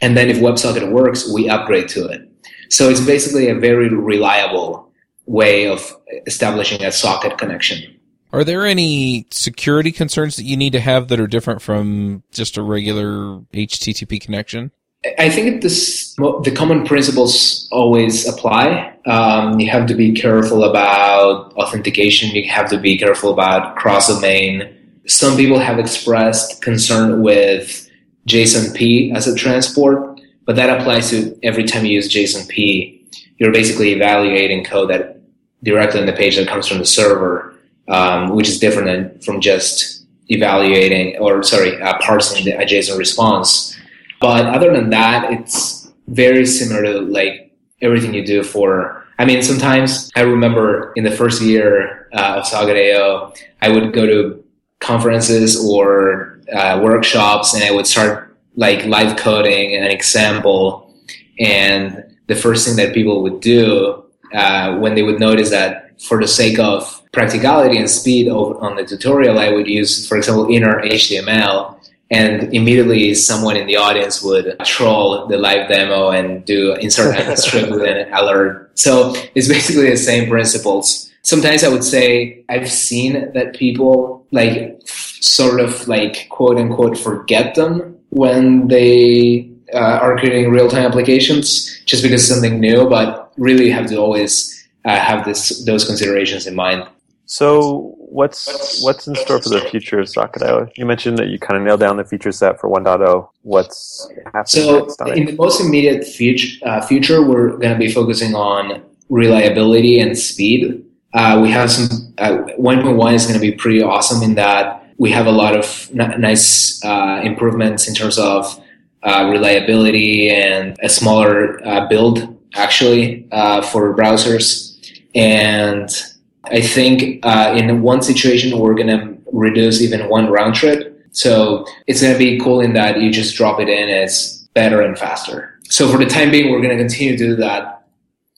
[0.00, 2.30] and then if WebSocket works, we upgrade to it.
[2.70, 4.90] So it's basically a very reliable
[5.26, 5.94] way of
[6.26, 7.99] establishing a socket connection.
[8.32, 12.56] Are there any security concerns that you need to have that are different from just
[12.56, 14.70] a regular HTTP connection?
[15.18, 18.94] I think this the common principles always apply.
[19.06, 22.30] Um, you have to be careful about authentication.
[22.30, 24.76] You have to be careful about cross-domain
[25.10, 27.88] some people have expressed concern with
[28.28, 32.96] JSONP as a transport, but that applies to every time you use JSONP.
[33.38, 35.20] You're basically evaluating code that
[35.64, 37.49] directly on the page that comes from the server,
[37.90, 43.76] um, which is different than from just evaluating or sorry, uh, parsing the JSON response.
[44.20, 49.04] But other than that, it's very similar to like everything you do for.
[49.18, 54.06] I mean, sometimes I remember in the first year uh, of Socket.io, I would go
[54.06, 54.42] to
[54.78, 60.94] conferences or uh, workshops and I would start like live coding an example.
[61.38, 66.20] And the first thing that people would do uh, when they would notice that for
[66.20, 70.80] the sake of practicality and speed on the tutorial, I would use, for example, inner
[70.82, 71.76] HTML
[72.10, 77.70] and immediately someone in the audience would troll the live demo and do insert script
[77.70, 78.70] with an alert.
[78.74, 81.10] So it's basically the same principles.
[81.22, 87.54] Sometimes I would say I've seen that people like sort of like quote unquote forget
[87.54, 93.32] them when they uh, are creating real time applications just because it's something new, but
[93.36, 96.88] really have to always uh, have this those considerations in mind.
[97.30, 100.66] So what's what's in store for the future of Socket.io?
[100.74, 103.28] You mentioned that you kind of nailed down the feature set for 1.0.
[103.42, 108.34] What's happening so in the most immediate future, uh, future we're going to be focusing
[108.34, 110.84] on reliability and speed.
[111.14, 115.12] Uh, we have some uh, 1.1 is going to be pretty awesome in that we
[115.12, 118.60] have a lot of n- nice uh, improvements in terms of
[119.04, 123.24] uh, reliability and a smaller uh, build actually
[123.70, 124.76] for browsers
[125.14, 126.09] and
[126.44, 130.96] I think uh, in one situation we're to reduce even one round trip.
[131.12, 133.88] So it's to be cool in that you just drop it in.
[133.88, 135.58] It's better and faster.
[135.64, 137.86] So for the time being, we're to continue to do that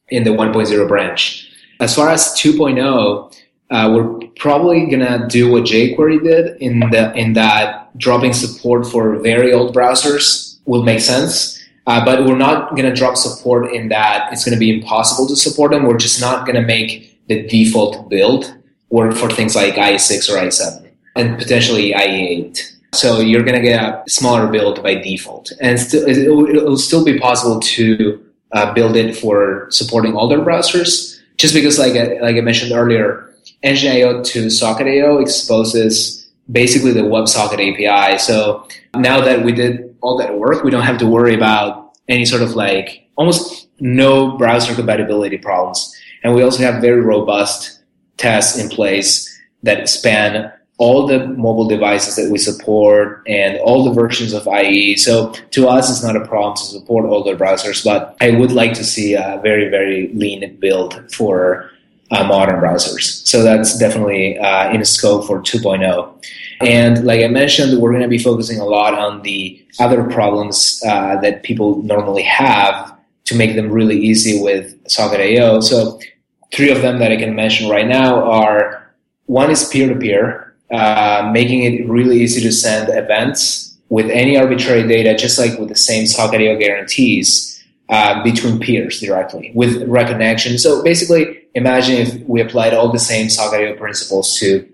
[0.09, 1.51] in the 1.0 branch.
[1.81, 3.35] As far as 2.0,
[3.71, 9.17] uh, we're probably gonna do what jQuery did in the in that dropping support for
[9.21, 11.59] very old browsers will make sense.
[11.87, 15.73] Uh, but we're not gonna drop support in that it's gonna be impossible to support
[15.73, 15.85] them.
[15.85, 18.55] We're just not gonna make the default build
[18.91, 22.73] work for things like IE6 or IE7 and potentially IE8.
[22.95, 27.19] So you're going to get a smaller build by default, and it will still be
[27.19, 31.19] possible to uh, build it for supporting older browsers.
[31.39, 37.61] Just because, like I, like I mentioned earlier, Engine.io to Socket.io exposes basically the WebSocket
[37.73, 38.19] API.
[38.19, 42.27] So now that we did all that work, we don't have to worry about any
[42.27, 45.97] sort of like almost no browser compatibility problems.
[46.23, 47.81] And we also have very robust
[48.17, 49.29] tests in place
[49.63, 54.97] that span all the mobile devices that we support and all the versions of IE.
[54.97, 58.75] So to us, it's not a problem to support older browsers, but I would like
[58.75, 61.71] to see a very, very lean build for
[62.11, 63.27] uh, modern browsers.
[63.27, 66.13] So that's definitely uh, in scope for 2.0.
[66.61, 70.83] And like I mentioned, we're going to be focusing a lot on the other problems
[70.87, 72.97] uh, that people normally have
[73.33, 75.61] to make them really easy with Socket.io.
[75.61, 75.99] So
[76.53, 78.93] three of them that I can mention right now are
[79.27, 80.55] one is peer to peer,
[81.33, 85.77] making it really easy to send events with any arbitrary data, just like with the
[85.77, 87.49] same Socket.io guarantees.
[87.89, 90.59] Uh, between peers directly with reconnection.
[90.59, 94.67] So basically, imagine if we applied all the same Socket.io principles to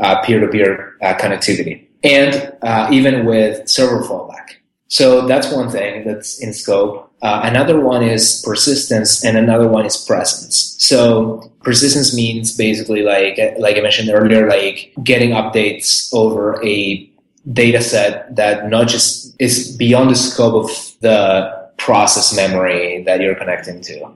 [0.00, 4.56] uh, peer-to-peer uh, connectivity, and uh, even with server fallback.
[4.88, 7.11] So that's one thing that's in scope.
[7.22, 10.74] Uh, another one is persistence, and another one is presence.
[10.80, 17.08] So persistence means basically like like I mentioned earlier, like getting updates over a
[17.52, 23.34] data set that not just is beyond the scope of the process memory that you're
[23.34, 24.12] connecting to.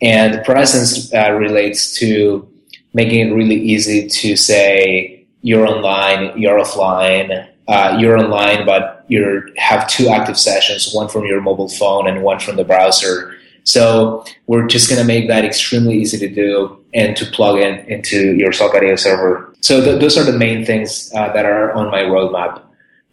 [0.00, 2.48] And presence uh, relates to
[2.92, 9.42] making it really easy to say you're online, you're offline, uh, you're online, but you
[9.56, 13.34] have two active sessions, one from your mobile phone and one from the browser.
[13.64, 17.78] So we're just going to make that extremely easy to do and to plug in
[17.86, 19.54] into your Socket.io server.
[19.60, 22.62] So th- those are the main things uh, that are on my roadmap.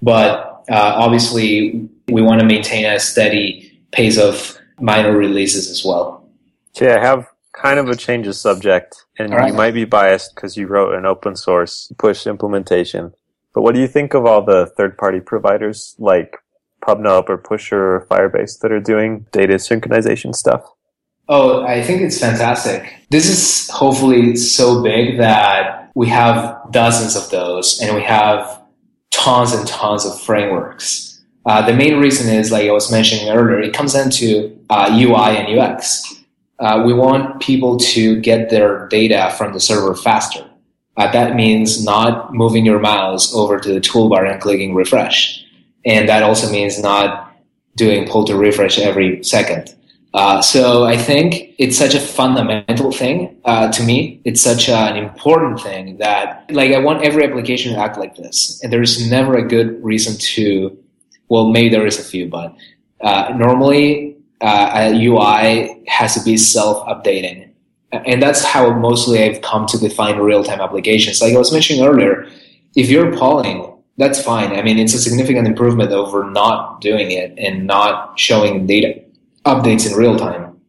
[0.01, 6.27] But uh, obviously, we want to maintain a steady pace of minor releases as well.
[6.75, 9.47] Okay, I have kind of a change of subject, and right.
[9.47, 13.13] you might be biased because you wrote an open source push implementation.
[13.53, 16.37] But what do you think of all the third party providers like
[16.81, 20.63] PubNub or Pusher or Firebase that are doing data synchronization stuff?
[21.27, 22.93] Oh, I think it's fantastic.
[23.09, 28.61] This is hopefully so big that we have dozens of those and we have
[29.11, 31.21] tons and tons of frameworks.
[31.45, 34.89] Uh, the main reason is, like I was mentioning earlier, it comes down to uh,
[34.91, 36.21] UI and UX.
[36.59, 40.47] Uh, we want people to get their data from the server faster.
[40.97, 45.45] Uh, that means not moving your mouse over to the toolbar and clicking refresh.
[45.85, 47.33] And that also means not
[47.75, 49.75] doing pull to refresh every second.
[50.13, 54.19] Uh, so I think it's such a fundamental thing uh, to me.
[54.25, 58.61] It's such an important thing that, like, I want every application to act like this.
[58.61, 60.77] And there's never a good reason to,
[61.29, 62.53] well, maybe there is a few, but
[62.99, 67.50] uh, normally uh, a UI has to be self-updating.
[67.91, 71.21] And that's how mostly I've come to define real-time applications.
[71.21, 72.29] Like I was mentioning earlier,
[72.75, 73.67] if you're polling,
[73.97, 74.53] that's fine.
[74.53, 79.01] I mean, it's a significant improvement over not doing it and not showing data
[79.45, 80.59] updates in real time.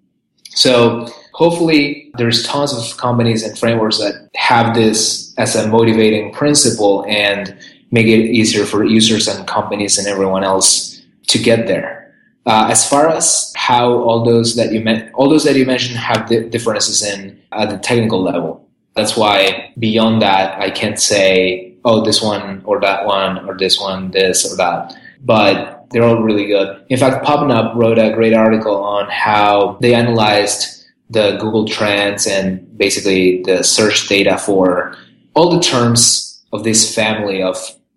[0.50, 7.04] So hopefully there's tons of companies and frameworks that have this as a motivating principle
[7.08, 7.56] and
[7.90, 12.01] make it easier for users and companies and everyone else to get there.
[12.44, 14.82] Uh, as far as how all those that you
[15.14, 18.68] all those that you mentioned have di- differences in at the technical level.
[18.94, 23.80] That's why beyond that, I can't say, oh, this one or that one or this
[23.80, 24.94] one, this or that.
[25.24, 26.84] But they're all really good.
[26.88, 32.76] In fact, PubNub wrote a great article on how they analyzed the Google Trends and
[32.76, 34.96] basically the search data for
[35.34, 37.56] all the terms of this family of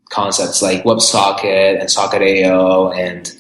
[0.10, 3.34] concepts like WebSocket and Socket.io and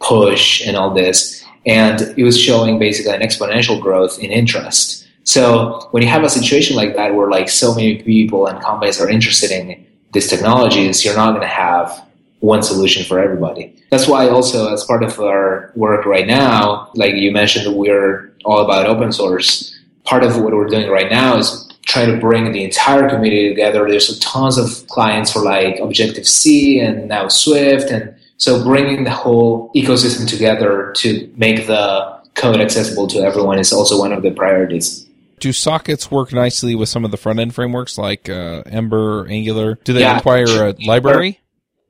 [0.00, 1.44] push and all this.
[1.66, 5.06] And it was showing basically an exponential growth in interest.
[5.24, 9.00] So when you have a situation like that where like so many people and companies
[9.00, 12.08] are interested in these technologies, you're not going to have
[12.40, 13.74] one solution for everybody.
[13.90, 18.64] That's why also as part of our work right now, like you mentioned, we're all
[18.64, 19.76] about open source.
[20.04, 23.88] Part of what we're doing right now is trying to bring the entire community together.
[23.88, 27.90] There's tons of clients for like Objective C and now Swift.
[27.90, 33.72] And so bringing the whole ecosystem together to make the code accessible to everyone is
[33.72, 35.06] also one of the priorities.
[35.40, 39.78] Do sockets work nicely with some of the front end frameworks like uh, Ember, Angular?
[39.84, 40.16] Do they yeah.
[40.16, 41.40] require a library?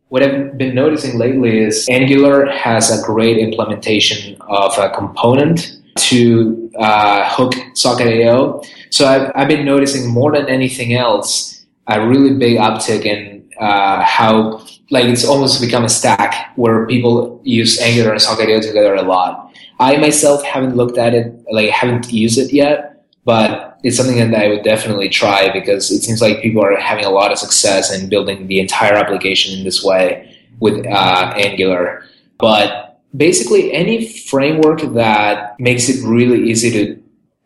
[0.09, 6.71] what I've been noticing lately is Angular has a great implementation of a component to
[6.79, 8.63] uh, hook Socket.io.
[8.91, 14.03] So I've, I've, been noticing more than anything else a really big uptick in uh,
[14.03, 19.03] how like it's almost become a stack where people use Angular and Socket.io together a
[19.03, 19.53] lot.
[19.81, 24.43] I myself haven't looked at it, like haven't used it yet, but it's something that
[24.43, 27.95] I would definitely try because it seems like people are having a lot of success
[27.95, 32.05] in building the entire application in this way with uh, Angular.
[32.39, 37.03] But basically, any framework that makes it really easy to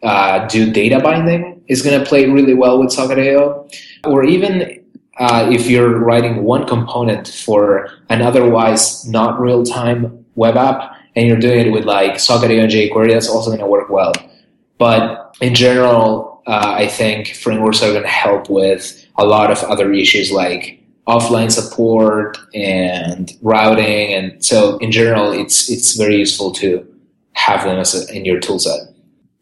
[0.07, 3.69] uh, do data binding is going to play really well with Socket.io.
[4.05, 4.82] Or even
[5.19, 11.27] uh, if you're writing one component for an otherwise not real time web app and
[11.27, 14.13] you're doing it with like Socket.io and jQuery, that's also going to work well.
[14.79, 19.59] But in general, uh, I think frameworks are going to help with a lot of
[19.65, 24.15] other issues like offline support and routing.
[24.15, 26.87] And so in general, it's, it's very useful to
[27.35, 28.93] have them as a, in your toolset.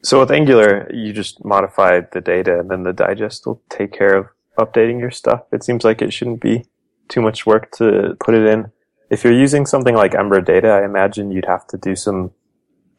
[0.02, 4.16] So with Angular, you just modify the data and then the digest will take care
[4.16, 4.26] of
[4.58, 5.42] updating your stuff.
[5.52, 6.64] It seems like it shouldn't be
[7.08, 8.70] too much work to put it in.
[9.10, 12.30] If you're using something like Ember Data, I imagine you'd have to do some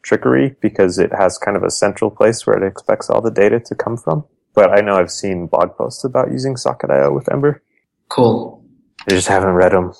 [0.02, 3.60] trickery because it has kind of a central place where it expects all the data
[3.60, 4.24] to come from.
[4.54, 7.62] But I know I've seen blog posts about using Socket.io with Ember.
[8.08, 8.62] Cool.
[9.08, 9.92] I just haven't read them.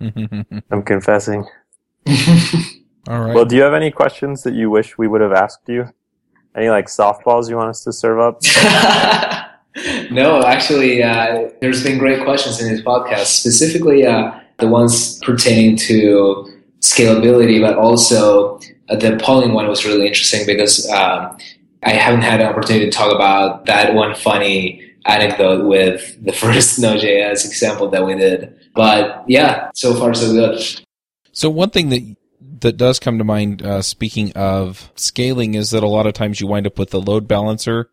[0.70, 1.44] I'm confessing.
[3.08, 3.34] all right.
[3.34, 5.92] Well, do you have any questions that you wish we would have asked you?
[6.54, 8.40] Any like softballs you want us to serve up?
[10.10, 15.76] no, actually, uh, there's been great questions in this podcast, specifically uh, the ones pertaining
[15.76, 16.48] to
[16.80, 18.58] scalability, but also
[18.88, 21.36] uh, the polling one was really interesting because um,
[21.82, 26.78] I haven't had an opportunity to talk about that one funny anecdote with the first
[26.78, 28.54] Node.js example that we did.
[28.74, 30.82] But yeah, so far so good.
[31.32, 32.16] So one thing that
[32.60, 36.40] that does come to mind, uh, speaking of scaling, is that a lot of times
[36.40, 37.88] you wind up with a load balancer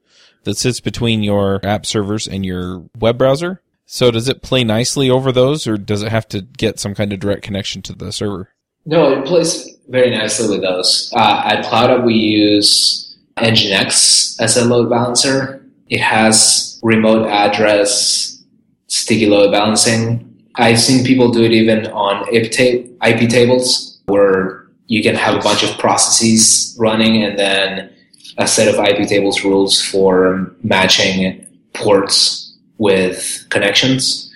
[0.47, 3.61] that sits between your app servers and your web browser.
[3.85, 7.11] So does it play nicely over those, or does it have to get some kind
[7.11, 8.49] of direct connection to the server?
[8.85, 11.11] No, it plays very nicely with those.
[11.13, 15.65] Uh, at CloudUp, we use Nginx as a load balancer.
[15.89, 18.41] It has remote address,
[18.87, 20.23] sticky load balancing.
[20.55, 25.63] I've seen people do it even on IP tables where you can have a bunch
[25.63, 27.93] of processes running and then
[28.37, 34.31] a set of IP tables rules for matching ports with connections.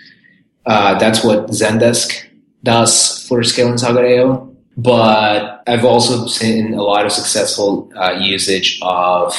[0.66, 2.26] Uh, that's what Zendesk
[2.64, 4.47] does for scaling Socket.io.
[4.78, 9.36] But I've also seen a lot of successful uh, usage of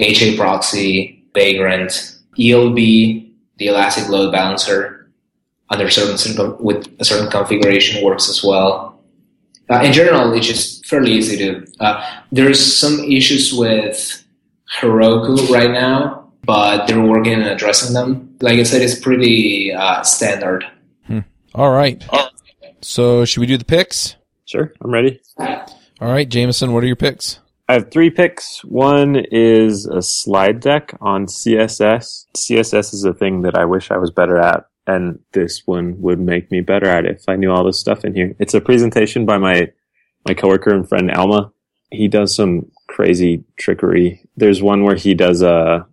[0.00, 5.08] HA proxy, Vagrant, ELB, the elastic load balancer
[5.70, 9.00] under certain with a certain configuration works as well.
[9.70, 11.66] Uh, in general, it's just fairly easy to.
[11.80, 14.24] Uh, there's some issues with
[14.78, 18.36] Heroku right now, but they're working on addressing them.
[18.40, 20.64] Like I said, it's pretty uh, standard.
[21.06, 21.20] Hmm.
[21.54, 22.02] All right.
[22.80, 24.16] So, should we do the picks?
[24.44, 25.20] Sure, I'm ready.
[25.38, 27.40] All right, Jameson, what are your picks?
[27.66, 28.62] I have three picks.
[28.62, 32.26] One is a slide deck on CSS.
[32.36, 36.20] CSS is a thing that I wish I was better at, and this one would
[36.20, 38.36] make me better at it if I knew all this stuff in here.
[38.38, 39.72] It's a presentation by my
[40.24, 41.52] my coworker and friend Alma.
[41.90, 44.26] He does some crazy trickery.
[44.36, 45.86] There's one where he does a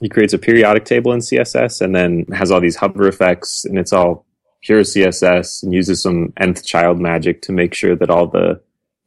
[0.00, 3.78] he creates a periodic table in CSS and then has all these hover effects, and
[3.78, 4.26] it's all
[4.62, 8.60] pure CSS and uses some nth child magic to make sure that all the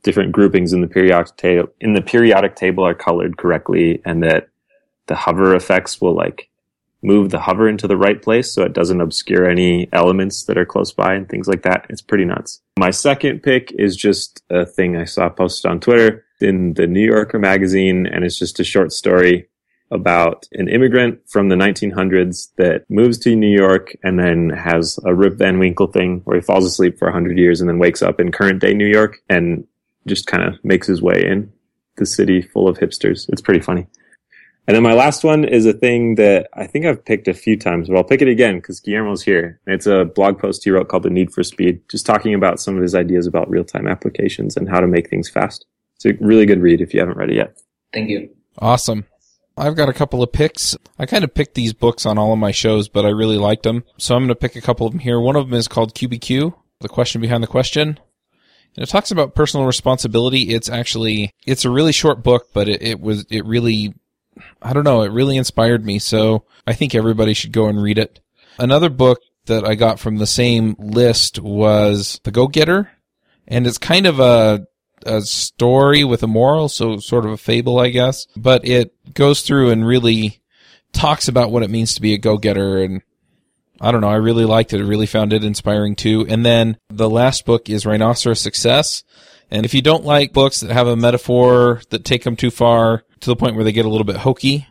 [0.03, 4.47] different groupings in the periodic table in the periodic table are colored correctly and that
[5.07, 6.49] the hover effects will like
[7.03, 10.65] move the hover into the right place so it doesn't obscure any elements that are
[10.65, 11.85] close by and things like that.
[11.89, 12.61] It's pretty nuts.
[12.79, 17.05] My second pick is just a thing I saw posted on Twitter in the New
[17.05, 19.47] Yorker magazine and it's just a short story
[19.89, 25.15] about an immigrant from the 1900s that moves to New York and then has a
[25.15, 28.19] Rip Van Winkle thing where he falls asleep for 100 years and then wakes up
[28.19, 29.65] in current day New York and
[30.05, 31.51] just kind of makes his way in
[31.97, 33.27] the city full of hipsters.
[33.29, 33.87] It's pretty funny.
[34.67, 37.57] And then my last one is a thing that I think I've picked a few
[37.57, 39.61] times, but I'll pick it again because Guillermo's here.
[39.65, 42.75] It's a blog post he wrote called The Need for Speed, just talking about some
[42.75, 45.65] of his ideas about real time applications and how to make things fast.
[45.95, 47.57] It's a really good read if you haven't read it yet.
[47.93, 48.29] Thank you.
[48.59, 49.05] Awesome.
[49.55, 50.75] I've got a couple of picks.
[50.99, 53.63] I kind of picked these books on all of my shows, but I really liked
[53.63, 53.85] them.
[53.97, 55.19] So I'm going to pick a couple of them here.
[55.19, 57.99] One of them is called QBQ, The Question Behind the Question.
[58.75, 60.53] And it talks about personal responsibility.
[60.53, 63.95] It's actually, it's a really short book, but it, it was, it really,
[64.61, 65.99] I don't know, it really inspired me.
[65.99, 68.19] So I think everybody should go and read it.
[68.59, 72.91] Another book that I got from the same list was The Go Getter.
[73.47, 74.67] And it's kind of a,
[75.05, 78.27] a story with a moral, so sort of a fable, I guess.
[78.35, 80.41] But it goes through and really
[80.91, 83.01] talks about what it means to be a go-getter and
[83.79, 84.09] I don't know.
[84.09, 84.79] I really liked it.
[84.79, 86.25] I really found it inspiring too.
[86.27, 89.03] And then the last book is Rhinoceros Success.
[89.49, 93.03] And if you don't like books that have a metaphor that take them too far
[93.21, 94.67] to the point where they get a little bit hokey,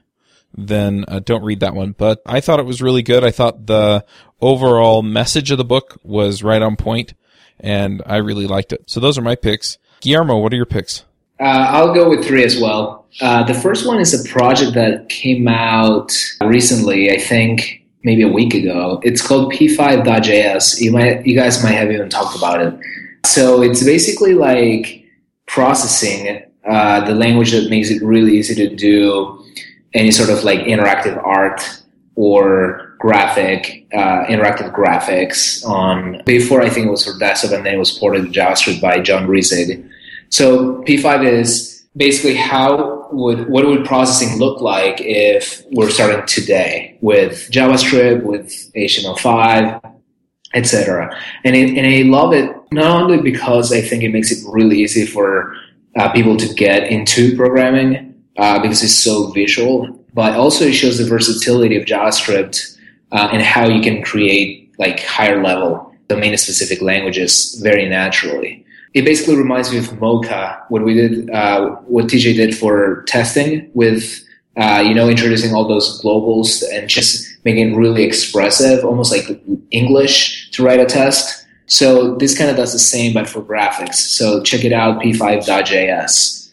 [0.55, 1.93] then uh, don't read that one.
[1.93, 3.25] But I thought it was really good.
[3.25, 4.05] I thought the
[4.41, 7.15] overall message of the book was right on point
[7.59, 8.85] and I really liked it.
[8.87, 9.79] So those are my picks.
[10.01, 11.05] Guillermo, what are your picks?
[11.41, 13.07] Uh, I'll go with three as well.
[13.21, 16.13] Uh, the first one is a project that came out
[16.43, 19.01] recently, I think maybe a week ago.
[19.03, 20.81] It's called P5.js.
[20.81, 22.75] You might, you guys might have even talked about it.
[23.27, 25.05] So it's basically like
[25.47, 29.45] processing uh, the language that makes it really easy to do
[29.95, 31.61] any sort of like interactive art
[32.15, 37.75] or graphic, uh, interactive graphics on before I think it was for desktop and then
[37.75, 39.89] it was ported to JavaScript by John Resig.
[40.31, 46.99] So P5 is basically how would what would processing look like if we're starting today
[47.01, 49.96] with JavaScript, with HTML5,
[50.57, 51.17] etc.
[51.45, 54.81] And it, and I love it not only because I think it makes it really
[54.81, 55.55] easy for
[55.97, 60.99] uh, people to get into programming uh, because it's so visual, but also it shows
[60.99, 62.79] the versatility of JavaScript
[63.13, 69.05] uh, and how you can create like higher level domain specific languages very naturally it
[69.05, 74.25] basically reminds me of Mocha, what we did, uh, what TJ did for testing with,
[74.57, 79.41] uh, you know, introducing all those globals and just making it really expressive, almost like
[79.71, 81.47] English to write a test.
[81.67, 83.95] So this kind of does the same, but for graphics.
[83.95, 86.53] So check it out, p5.js.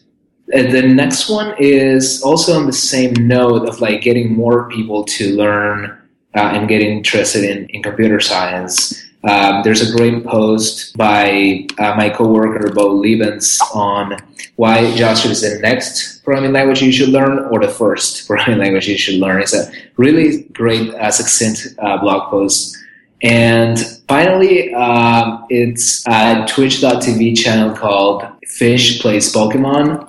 [0.52, 5.02] And the next one is also on the same note of like getting more people
[5.04, 5.98] to learn
[6.36, 9.03] uh, and get interested in, in computer science.
[9.26, 14.18] Um, there's a great post by uh, my coworker Bo Liebens on
[14.56, 18.86] why JavaScript is the next programming language you should learn or the first programming language
[18.86, 19.40] you should learn.
[19.40, 22.76] It's a really great, uh, succinct uh, blog post.
[23.22, 30.02] And finally, um, it's a twitch.tv channel called Fish Plays Pokemon.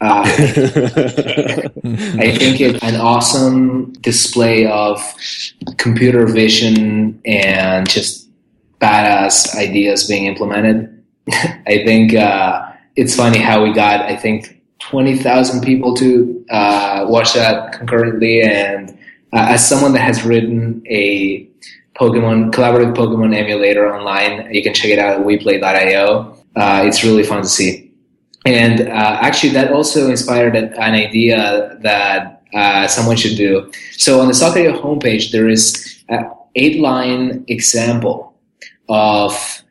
[0.00, 0.28] Uh, I
[2.36, 4.98] think it's an awesome display of
[5.76, 8.25] computer vision and just
[8.80, 11.04] badass ideas being implemented.
[11.28, 17.34] I think uh, it's funny how we got, I think, 20,000 people to uh, watch
[17.34, 18.42] that concurrently.
[18.42, 18.90] And
[19.32, 21.48] uh, as someone that has written a
[21.98, 26.36] Pokemon, collaborative Pokemon emulator online, you can check it out at weplay.io.
[26.54, 27.90] Uh, it's really fun to see.
[28.44, 33.70] And uh, actually, that also inspired an idea that uh, someone should do.
[33.92, 38.25] So on the Socket.io homepage, there is an eight line example
[38.88, 39.62] of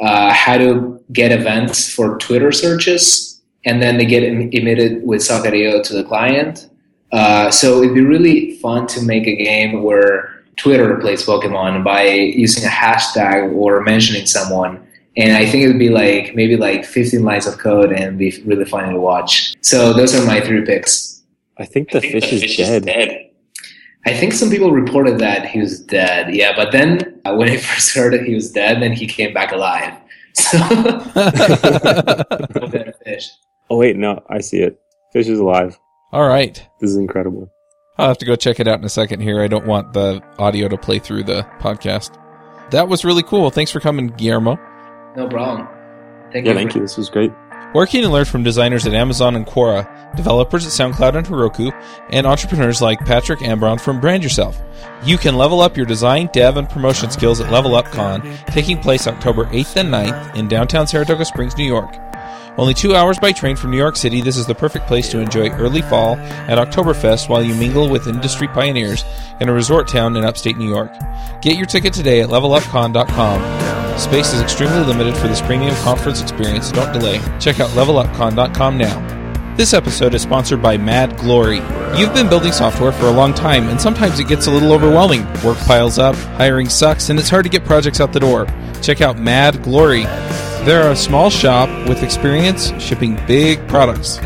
[0.00, 5.22] uh, how to get events for Twitter searches, and then they get em- emitted with
[5.22, 6.68] Socket.io to the client.
[7.12, 12.04] Uh, so it'd be really fun to make a game where Twitter plays Pokemon by
[12.04, 14.84] using a hashtag or mentioning someone.
[15.16, 18.42] And I think it would be like maybe like 15 lines of code and be
[18.44, 19.54] really fun to watch.
[19.60, 21.22] So those are my three picks.
[21.56, 22.82] I think the, I think fish, the is, fish dead.
[22.82, 23.30] is, dead.
[24.06, 26.34] I think some people reported that he was dead.
[26.34, 29.32] Yeah, but then uh, when I first heard that he was dead, then he came
[29.32, 29.92] back alive.
[30.36, 30.58] So
[33.04, 33.30] fish.
[33.70, 34.80] Oh wait, no, I see it.
[35.12, 35.78] Fish is alive.
[36.10, 36.54] All right.
[36.80, 37.48] This is incredible.
[37.98, 39.40] I'll have to go check it out in a second here.
[39.40, 42.18] I don't want the audio to play through the podcast.
[42.72, 43.50] That was really cool.
[43.50, 44.58] Thanks for coming, Guillermo.
[45.16, 45.68] No problem.
[46.32, 46.58] Thank yeah, you.
[46.58, 46.80] thank you.
[46.80, 47.30] This was great.
[47.74, 51.72] Working and learn from designers at Amazon and Quora, developers at SoundCloud and Heroku,
[52.08, 54.62] and entrepreneurs like Patrick Ambron from Brand Yourself.
[55.02, 58.78] You can level up your design, dev, and promotion skills at Level Up Con, taking
[58.78, 61.92] place October 8th and 9th in downtown Saratoga Springs, New York.
[62.56, 65.18] Only two hours by train from New York City, this is the perfect place to
[65.18, 69.04] enjoy early fall at Oktoberfest while you mingle with industry pioneers
[69.40, 70.92] in a resort town in upstate New York.
[71.42, 73.98] Get your ticket today at levelupcon.com.
[73.98, 77.18] Space is extremely limited for this premium conference experience, don't delay.
[77.40, 79.23] Check out levelupcon.com now.
[79.56, 81.58] This episode is sponsored by Mad Glory.
[81.96, 85.24] You've been building software for a long time, and sometimes it gets a little overwhelming.
[85.44, 88.48] Work piles up, hiring sucks, and it's hard to get projects out the door.
[88.82, 90.02] Check out Mad Glory.
[90.64, 94.16] They're a small shop with experience shipping big products.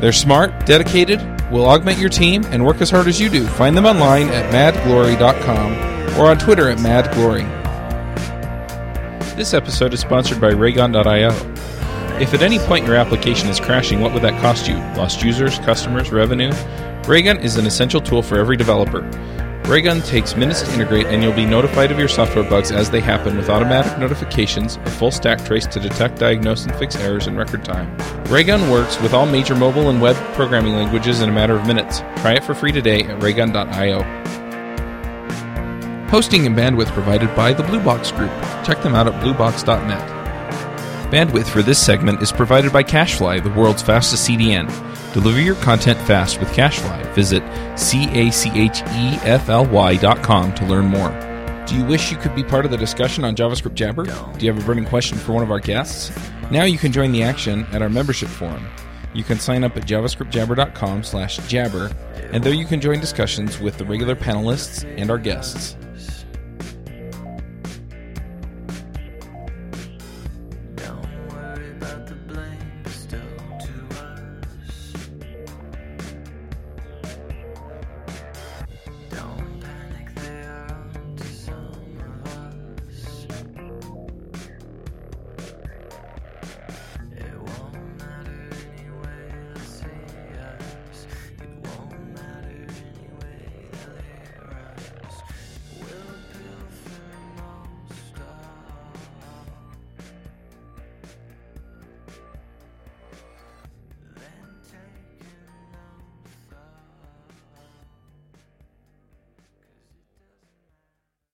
[0.00, 1.20] They're smart, dedicated,
[1.50, 3.46] will augment your team, and work as hard as you do.
[3.46, 7.46] Find them online at madglory.com or on Twitter at madglory.
[9.36, 11.57] This episode is sponsored by Raygun.io.
[12.20, 14.74] If at any point your application is crashing, what would that cost you?
[14.96, 16.52] Lost users, customers, revenue?
[17.06, 19.02] Raygun is an essential tool for every developer.
[19.66, 23.00] Raygun takes minutes to integrate, and you'll be notified of your software bugs as they
[23.00, 27.36] happen with automatic notifications, a full stack trace to detect, diagnose, and fix errors in
[27.36, 27.96] record time.
[28.24, 32.00] Raygun works with all major mobile and web programming languages in a matter of minutes.
[32.16, 34.02] Try it for free today at raygun.io.
[36.08, 38.32] Hosting and bandwidth provided by the Blue Box Group.
[38.64, 40.17] Check them out at bluebox.net.
[41.10, 44.68] Bandwidth for this segment is provided by CacheFly, the world's fastest CDN.
[45.14, 47.14] Deliver your content fast with CacheFly.
[47.14, 47.42] Visit
[47.78, 48.44] C-A-C-H-E-F-L-Y.com
[50.54, 51.64] to learn more.
[51.66, 54.04] Do you wish you could be part of the discussion on JavaScript Jabber?
[54.04, 56.12] Do you have a burning question for one of our guests?
[56.50, 58.66] Now you can join the action at our membership forum.
[59.14, 61.90] You can sign up at javascriptjabber.com slash jabber,
[62.32, 65.74] and there you can join discussions with the regular panelists and our guests.